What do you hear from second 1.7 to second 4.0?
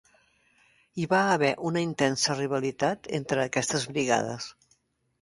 una intensa rivalitat entre aquestes